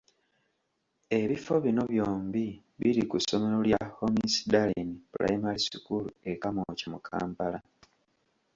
[1.19, 2.45] Ebifo bino byombi
[2.79, 7.59] biri ku ssomero lya Homisdallen Primary School e Kamwokya mu Kampala.